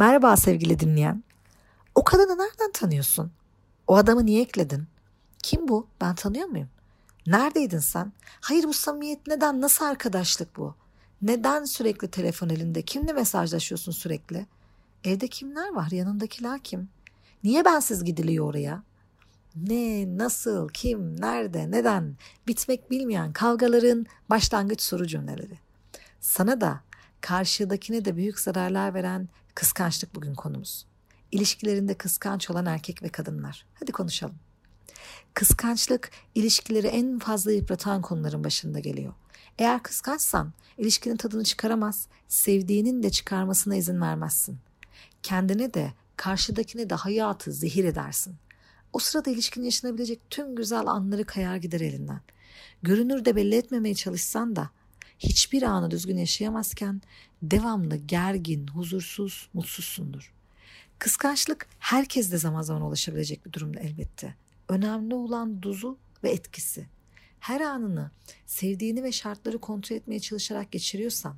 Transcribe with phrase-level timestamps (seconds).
[0.00, 1.24] Merhaba sevgili dinleyen.
[1.94, 3.32] O kadını nereden tanıyorsun?
[3.86, 4.84] O adamı niye ekledin?
[5.42, 5.86] Kim bu?
[6.00, 6.68] Ben tanıyor muyum?
[7.26, 8.12] Neredeydin sen?
[8.40, 9.60] Hayır bu samimiyet neden?
[9.60, 10.74] Nasıl arkadaşlık bu?
[11.22, 12.82] Neden sürekli telefon elinde?
[12.82, 14.46] Kimle mesajlaşıyorsun sürekli?
[15.04, 15.90] Evde kimler var?
[15.90, 16.88] Yanındakiler kim?
[17.44, 18.82] Niye bensiz gidiliyor oraya?
[19.56, 22.16] Ne, nasıl, kim, nerede, neden?
[22.46, 25.58] Bitmek bilmeyen kavgaların başlangıç soru cümleleri.
[26.20, 26.80] Sana da
[27.20, 30.86] karşıdakine de büyük zararlar veren kıskançlık bugün konumuz.
[31.32, 33.66] İlişkilerinde kıskanç olan erkek ve kadınlar.
[33.74, 34.36] Hadi konuşalım.
[35.34, 39.12] Kıskançlık ilişkileri en fazla yıpratan konuların başında geliyor.
[39.58, 44.58] Eğer kıskançsan ilişkinin tadını çıkaramaz, sevdiğinin de çıkarmasına izin vermezsin.
[45.22, 48.34] Kendine de karşıdakine de hayatı zehir edersin.
[48.92, 52.20] O sırada ilişkinin yaşanabilecek tüm güzel anları kayar gider elinden.
[52.82, 54.70] Görünür de belli etmemeye çalışsan da
[55.20, 57.02] hiçbir anı düzgün yaşayamazken
[57.42, 60.32] devamlı gergin, huzursuz, mutsuzsundur.
[60.98, 64.34] Kıskançlık herkes de zaman zaman ulaşabilecek bir durumda elbette.
[64.68, 66.86] Önemli olan dozu ve etkisi.
[67.40, 68.10] Her anını
[68.46, 71.36] sevdiğini ve şartları kontrol etmeye çalışarak geçiriyorsan,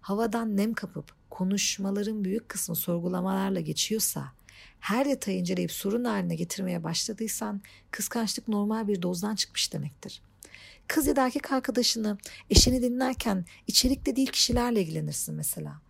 [0.00, 4.32] havadan nem kapıp konuşmaların büyük kısmı sorgulamalarla geçiyorsa,
[4.80, 10.22] her detayı inceleyip sorun haline getirmeye başladıysan kıskançlık normal bir dozdan çıkmış demektir.
[10.88, 12.18] Kız ya da erkek arkadaşını,
[12.50, 15.80] eşini dinlerken içerikte değil kişilerle ilgilenirsin mesela.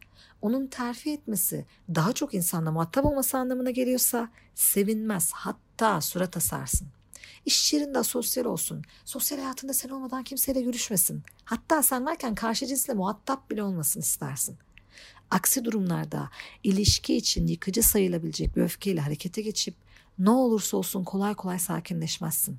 [0.43, 6.89] Onun terfi etmesi daha çok insanla muhatap olması anlamına geliyorsa sevinmez hatta surat asarsın.
[7.47, 8.85] İş yerinde sosyal olsun.
[9.05, 11.23] Sosyal hayatında sen olmadan kimseyle görüşmesin.
[11.45, 14.57] Hatta sen varken karşı cinsle muhatap bile olmasın istersin.
[15.31, 16.31] Aksi durumlarda
[16.65, 19.75] ilişki için yıkıcı sayılabilecek bir öfkeyle harekete geçip
[20.19, 22.59] ne olursa olsun kolay kolay sakinleşmezsin.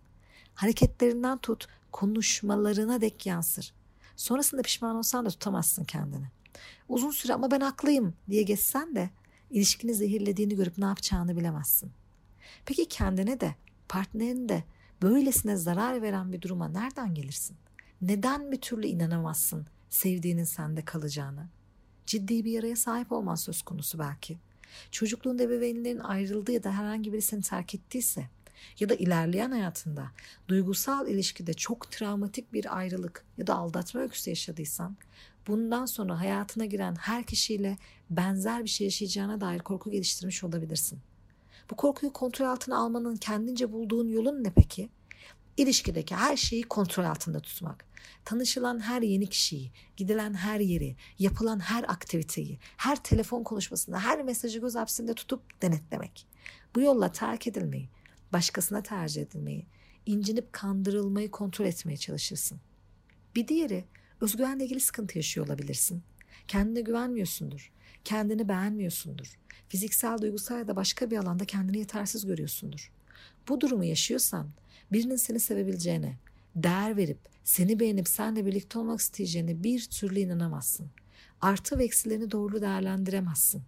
[0.56, 3.74] Hareketlerinden tut konuşmalarına dek yansır.
[4.16, 6.26] Sonrasında pişman olsan da tutamazsın kendini.
[6.90, 9.10] Uzun süre ama ben haklıyım diye geçsen de
[9.50, 11.92] ilişkini zehirlediğini görüp ne yapacağını bilemezsin.
[12.66, 13.56] Peki kendine de
[13.90, 14.64] partnerine de
[15.02, 17.58] böylesine zarar veren bir duruma nereden gelirsin?
[18.02, 21.48] Neden bir türlü inanamazsın sevdiğinin sende kalacağını?
[22.06, 24.38] Ciddi bir yaraya sahip olman söz konusu belki.
[24.92, 28.30] Çocukluğunda ebeveynlerin ayrıldığı ya da herhangi biri seni terk ettiyse
[28.80, 30.12] ya da ilerleyen hayatında
[30.48, 34.98] duygusal ilişkide çok travmatik bir ayrılık ya da aldatma öyküsü yaşadıysan
[35.48, 37.78] bundan sonra hayatına giren her kişiyle
[38.10, 41.00] benzer bir şey yaşayacağına dair korku geliştirmiş olabilirsin.
[41.72, 44.90] Bu korkuyu kontrol altına almanın kendince bulduğun yolun ne peki?
[45.58, 47.86] İlişkideki her şeyi kontrol altında tutmak.
[48.26, 54.60] Tanışılan her yeni kişiyi, gidilen her yeri, yapılan her aktiviteyi, her telefon konuşmasında, her mesajı
[54.60, 56.28] göz hapsinde tutup denetlemek.
[56.76, 57.90] Bu yolla terk edilmeyi,
[58.34, 59.66] başkasına tercih edilmeyi,
[60.06, 62.60] incinip kandırılmayı kontrol etmeye çalışırsın.
[63.36, 63.86] Bir diğeri
[64.22, 66.04] özgüvenle ilgili sıkıntı yaşıyor olabilirsin.
[66.48, 67.72] Kendine güvenmiyorsundur.
[68.04, 69.40] Kendini beğenmiyorsundur.
[69.70, 72.92] Fiziksel, duygusal ya da başka bir alanda kendini yetersiz görüyorsundur.
[73.50, 74.50] Bu durumu yaşıyorsan
[74.92, 76.18] birinin seni sevebileceğine,
[76.56, 80.88] değer verip seni beğenip seninle birlikte olmak isteyeceğine bir türlü inanamazsın.
[81.42, 83.62] Artı ve eksilerini doğru değerlendiremezsin.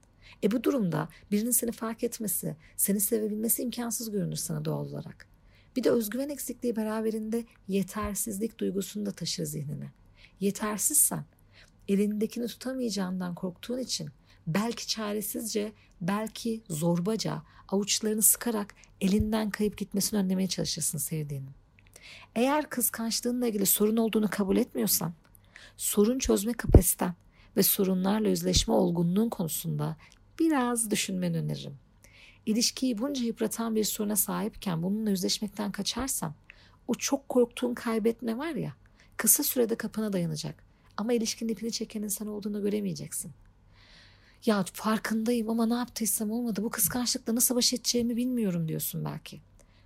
[0.43, 5.27] E bu durumda birinin seni fark etmesi, seni sevebilmesi imkansız görünür sana doğal olarak.
[5.75, 9.91] Bir de özgüven eksikliği beraberinde yetersizlik duygusunu da taşır zihnine.
[10.39, 11.25] Yetersizsen,
[11.87, 14.09] elindekini tutamayacağından korktuğun için
[14.47, 21.51] belki çaresizce, belki zorbaca avuçlarını sıkarak elinden kayıp gitmesini önlemeye çalışırsın sevdiğinin.
[22.35, 25.13] Eğer kıskançlığınla ilgili sorun olduğunu kabul etmiyorsan,
[25.77, 27.13] sorun çözme kapasiten
[27.57, 29.97] ve sorunlarla yüzleşme olgunluğun konusunda
[30.39, 31.77] biraz düşünmeni öneririm.
[32.45, 36.33] İlişkiyi bunca yıpratan bir soruna sahipken bununla yüzleşmekten kaçarsan,
[36.87, 38.73] o çok korktuğun kaybetme var ya,
[39.17, 40.63] kısa sürede kapına dayanacak.
[40.97, 43.31] Ama ilişkinin ipini çeken insan olduğunu göremeyeceksin.
[44.45, 46.63] Ya farkındayım ama ne yaptıysam olmadı.
[46.63, 49.41] Bu kıskançlıkla nasıl baş edeceğimi bilmiyorum diyorsun belki.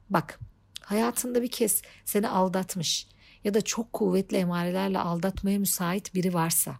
[0.09, 0.39] Bak
[0.81, 3.07] hayatında bir kez seni aldatmış
[3.43, 6.79] ya da çok kuvvetli emarelerle aldatmaya müsait biri varsa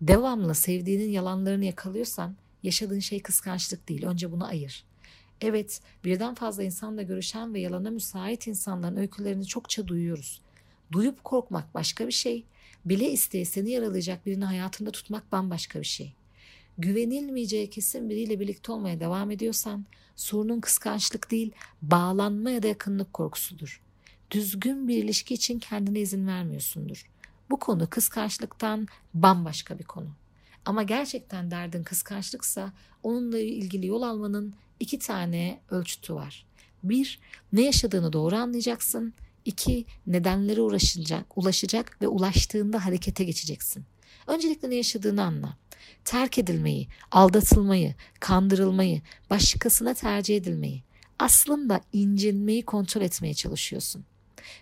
[0.00, 4.06] devamlı sevdiğinin yalanlarını yakalıyorsan yaşadığın şey kıskançlık değil.
[4.06, 4.84] Önce bunu ayır.
[5.40, 10.40] Evet birden fazla insanla görüşen ve yalana müsait insanların öykülerini çokça duyuyoruz.
[10.92, 12.44] Duyup korkmak başka bir şey.
[12.84, 16.14] Bile isteye seni yaralayacak birini hayatında tutmak bambaşka bir şey
[16.78, 19.84] güvenilmeyeceği kesin biriyle birlikte olmaya devam ediyorsan
[20.16, 21.52] sorunun kıskançlık değil
[21.82, 23.82] bağlanma ya da yakınlık korkusudur.
[24.30, 27.10] Düzgün bir ilişki için kendine izin vermiyorsundur.
[27.50, 30.08] Bu konu kıskançlıktan bambaşka bir konu.
[30.64, 32.72] Ama gerçekten derdin kıskançlıksa
[33.02, 36.46] onunla ilgili yol almanın iki tane ölçütü var.
[36.82, 37.20] Bir,
[37.52, 39.14] ne yaşadığını doğru anlayacaksın.
[39.44, 43.84] İki, nedenlere ulaşacak, ulaşacak ve ulaştığında harekete geçeceksin.
[44.26, 45.56] Öncelikle ne yaşadığını anla.
[46.04, 50.82] Terk edilmeyi, aldatılmayı, kandırılmayı, başkasına tercih edilmeyi,
[51.18, 54.04] aslında incinmeyi kontrol etmeye çalışıyorsun.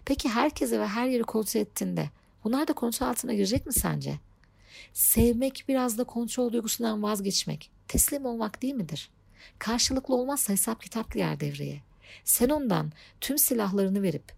[0.04, 2.10] Peki herkese ve her yeri kontrol ettiğinde
[2.44, 4.18] bunlar da kontrol altına girecek mi sence?
[4.92, 9.10] Sevmek biraz da kontrol duygusundan vazgeçmek, teslim olmak değil midir?
[9.58, 11.82] Karşılıklı olmazsa hesap kitap girer devreye.
[12.24, 14.32] Sen ondan tüm silahlarını verip,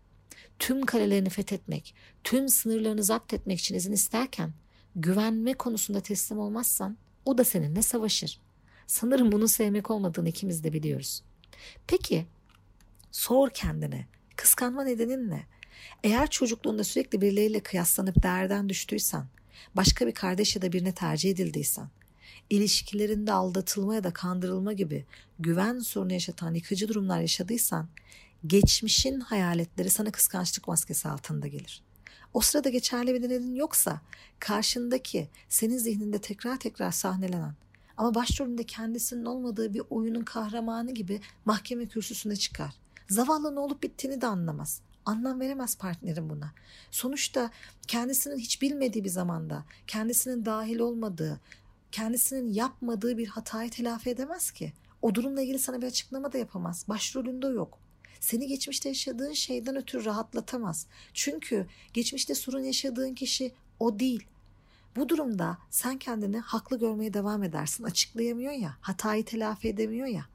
[0.59, 1.95] tüm kalelerini fethetmek,
[2.25, 4.53] tüm sınırlarını zapt etmek için izin isterken,
[4.97, 8.41] güvenme konusunda teslim olmazsan o da seninle savaşır.
[8.87, 11.23] Sanırım bunu sevmek olmadığını ikimiz de biliyoruz.
[11.87, 12.27] Peki
[13.13, 14.07] sor kendine
[14.37, 15.47] kıskanma nedenin ne?
[16.05, 19.27] Eğer çocukluğunda sürekli birileriyle kıyaslanıp değerden düştüysen,
[19.77, 21.89] başka bir kardeş ya da birine tercih edildiysen,
[22.51, 25.07] ilişkilerinde aldatılma ya da kandırılma gibi
[25.39, 27.89] güven sorunu yaşatan yıkıcı durumlar yaşadıysan,
[28.47, 31.83] geçmişin hayaletleri sana kıskançlık maskesi altında gelir.
[32.35, 34.01] O sırada geçerli bir nedenin yoksa
[34.39, 37.55] karşındaki senin zihninde tekrar tekrar sahnelenen
[37.97, 42.75] ama başrolünde kendisinin olmadığı bir oyunun kahramanı gibi mahkeme kürsüsüne çıkar.
[43.09, 44.81] Zavallı ne olup bittiğini de anlamaz.
[45.07, 46.53] Anlam veremez partnerin buna.
[46.91, 47.51] Sonuçta
[47.87, 51.41] kendisinin hiç bilmediği bir zamanda, kendisinin dahil olmadığı,
[51.93, 54.73] kendisinin yapmadığı bir hatayı telafi edemez ki.
[55.03, 56.85] O durumla ilgili sana bir açıklama da yapamaz.
[56.89, 57.79] Başrolünde yok.
[58.21, 60.87] Seni geçmişte yaşadığın şeyden ötürü rahatlatamaz.
[61.15, 64.27] Çünkü geçmişte sorun yaşadığın kişi o değil.
[64.97, 67.85] Bu durumda sen kendini haklı görmeye devam edersin.
[67.85, 70.27] Açıklayamıyor ya, hatayı telafi edemiyor ya.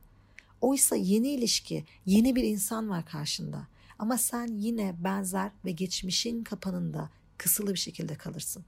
[0.61, 3.67] Oysa yeni ilişki, yeni bir insan var karşında.
[3.99, 8.65] Ama sen yine benzer ve geçmişin kapanında kısılı bir şekilde kalırsın.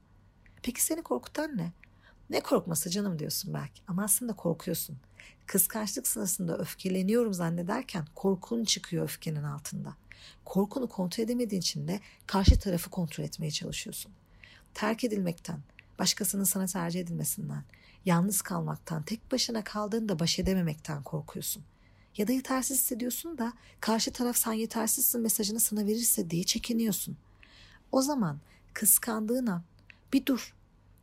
[0.62, 1.72] Peki seni korkutan ne?
[2.30, 4.96] Ne korkması canım diyorsun belki ama aslında korkuyorsun.
[5.46, 9.96] Kıskançlık sırasında öfkeleniyorum zannederken korkun çıkıyor öfkenin altında.
[10.44, 14.12] Korkunu kontrol edemediğin için de karşı tarafı kontrol etmeye çalışıyorsun.
[14.74, 15.60] Terk edilmekten,
[15.98, 17.64] başkasının sana tercih edilmesinden,
[18.04, 21.64] yalnız kalmaktan, tek başına kaldığında baş edememekten korkuyorsun.
[22.16, 27.16] Ya da yetersiz hissediyorsun da karşı taraf sen yetersizsin mesajını sana verirse diye çekiniyorsun.
[27.92, 28.40] O zaman
[28.74, 29.62] kıskandığın an
[30.12, 30.54] bir dur.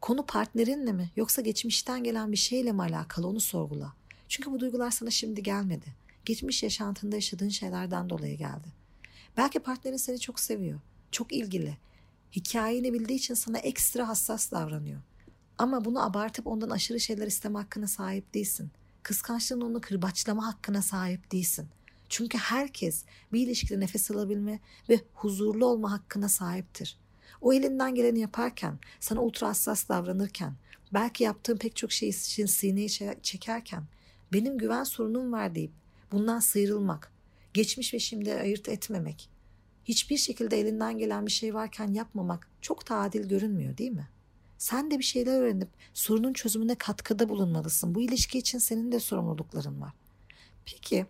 [0.01, 3.93] Konu partnerinle mi yoksa geçmişten gelen bir şeyle mi alakalı onu sorgula.
[4.27, 5.85] Çünkü bu duygular sana şimdi gelmedi.
[6.25, 8.67] Geçmiş yaşantında yaşadığın şeylerden dolayı geldi.
[9.37, 10.79] Belki partnerin seni çok seviyor,
[11.11, 11.77] çok ilgili.
[12.35, 15.01] Hikayeni bildiği için sana ekstra hassas davranıyor.
[15.57, 18.71] Ama bunu abartıp ondan aşırı şeyler isteme hakkına sahip değilsin.
[19.03, 21.67] Kıskançlığın onu kırbaçlama hakkına sahip değilsin.
[22.09, 23.03] Çünkü herkes
[23.33, 24.59] bir ilişkide nefes alabilme
[24.89, 26.97] ve huzurlu olma hakkına sahiptir.
[27.41, 30.53] O elinden geleni yaparken, sana ultra hassas davranırken,
[30.93, 32.89] belki yaptığın pek çok şey için sineyi
[33.21, 33.83] çekerken,
[34.33, 35.71] benim güven sorunum var deyip
[36.11, 37.11] bundan sıyrılmak,
[37.53, 39.29] geçmiş ve şimdi ayırt etmemek,
[39.85, 44.07] hiçbir şekilde elinden gelen bir şey varken yapmamak çok da adil görünmüyor değil mi?
[44.59, 47.95] Sen de bir şeyler öğrenip sorunun çözümüne katkıda bulunmalısın.
[47.95, 49.93] Bu ilişki için senin de sorumlulukların var.
[50.65, 51.05] Peki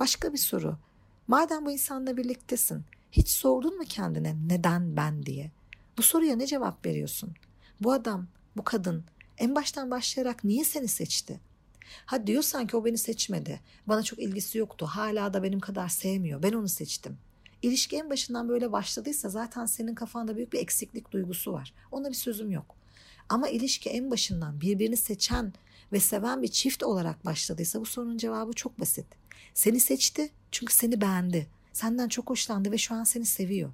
[0.00, 0.76] başka bir soru.
[1.28, 5.50] Madem bu insanla birliktesin, hiç sordun mu kendine neden ben diye?
[5.98, 7.34] Bu soruya ne cevap veriyorsun?
[7.80, 8.26] Bu adam,
[8.56, 9.04] bu kadın
[9.38, 11.40] en baştan başlayarak niye seni seçti?
[12.06, 13.60] Ha diyorsan ki o beni seçmedi.
[13.86, 14.86] Bana çok ilgisi yoktu.
[14.86, 16.42] Hala da benim kadar sevmiyor.
[16.42, 17.18] Ben onu seçtim.
[17.62, 21.74] İlişki en başından böyle başladıysa zaten senin kafanda büyük bir eksiklik duygusu var.
[21.92, 22.76] Ona bir sözüm yok.
[23.28, 25.52] Ama ilişki en başından birbirini seçen
[25.92, 29.06] ve seven bir çift olarak başladıysa bu sorunun cevabı çok basit.
[29.54, 31.46] Seni seçti çünkü seni beğendi.
[31.72, 33.70] Senden çok hoşlandı ve şu an seni seviyor.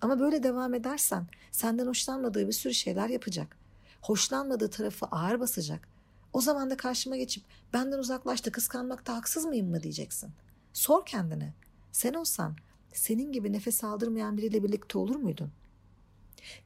[0.00, 3.56] Ama böyle devam edersen senden hoşlanmadığı bir sürü şeyler yapacak.
[4.02, 5.88] Hoşlanmadığı tarafı ağır basacak.
[6.32, 10.30] O zaman da karşıma geçip benden uzaklaştı kıskanmakta haksız mıyım mı diyeceksin.
[10.72, 11.54] Sor kendine.
[11.92, 12.56] Sen olsan
[12.92, 15.50] senin gibi nefes aldırmayan biriyle birlikte olur muydun?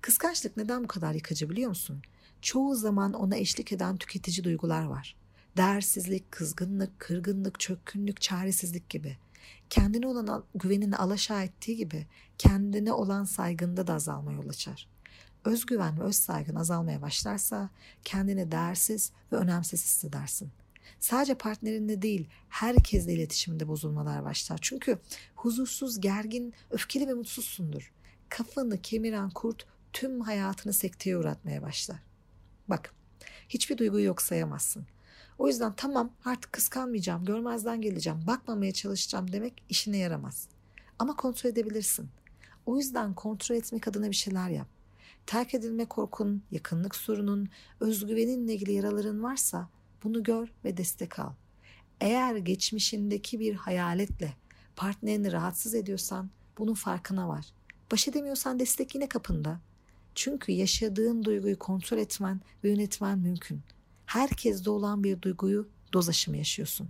[0.01, 2.03] Kıskançlık neden bu kadar yıkıcı biliyor musun?
[2.45, 5.17] Çoğu zaman ona eşlik eden tüketici duygular var.
[5.57, 9.17] Değersizlik, kızgınlık, kırgınlık, çökkünlük, çaresizlik gibi.
[9.71, 12.07] Kendine olan güvenini alaşağı ettiği gibi
[12.39, 14.89] kendine olan saygında da azalma yol açar.
[15.45, 17.71] Özgüven ve öz saygın azalmaya başlarsa
[18.05, 20.51] kendini değersiz ve önemsiz hissedersin.
[21.01, 24.59] Sadece partnerinle değil herkesle iletişimde bozulmalar başlar.
[24.63, 24.99] Çünkü
[25.35, 27.93] huzursuz, gergin, öfkeli ve mutsuzsundur.
[28.29, 32.14] Kafanı kemiren kurt tüm hayatını sekteye uğratmaya başlar.
[32.69, 32.95] Bak
[33.49, 34.87] hiçbir duyguyu yok sayamazsın.
[35.39, 40.49] O yüzden tamam artık kıskanmayacağım, görmezden geleceğim, bakmamaya çalışacağım demek işine yaramaz.
[40.99, 42.09] Ama kontrol edebilirsin.
[42.67, 44.69] O yüzden kontrol etmek adına bir şeyler yap.
[45.27, 47.49] Terk edilme korkun, yakınlık sorunun,
[47.81, 49.69] özgüveninle ilgili yaraların varsa
[50.05, 51.33] bunu gör ve destek al.
[52.01, 54.37] Eğer geçmişindeki bir hayaletle
[54.77, 57.47] partnerini rahatsız ediyorsan bunun farkına var.
[57.93, 59.61] Baş edemiyorsan destek yine kapında.
[60.15, 63.61] Çünkü yaşadığın duyguyu kontrol etmen ve yönetmen mümkün.
[64.07, 66.89] herkeste olan bir duyguyu doz aşımı yaşıyorsun.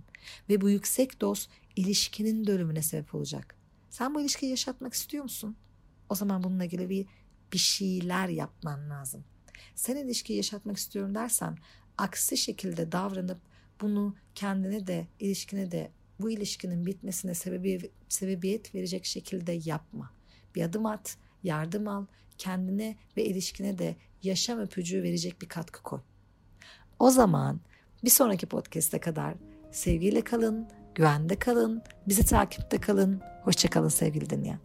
[0.49, 3.55] Ve bu yüksek doz ilişkinin dönümüne sebep olacak.
[3.89, 5.55] Sen bu ilişkiyi yaşatmak istiyor musun?
[6.09, 7.05] O zaman bununla ilgili bir,
[7.53, 9.23] bir şeyler yapman lazım.
[9.75, 11.57] Sen ilişkiyi yaşatmak istiyorum dersen
[11.97, 13.37] aksi şekilde davranıp
[13.81, 20.11] bunu kendine de ilişkine de bu ilişkinin bitmesine sebebi, sebebiyet verecek şekilde yapma.
[20.55, 22.05] Bir adım at, yardım al,
[22.37, 25.99] kendine ve ilişkine de yaşam öpücüğü verecek bir katkı koy.
[26.99, 27.59] O zaman
[28.03, 29.33] bir sonraki podcast'e kadar
[29.71, 33.21] sevgiyle kalın, güvende kalın, bizi takipte kalın.
[33.43, 34.59] Hoşçakalın sevgili dinleyen.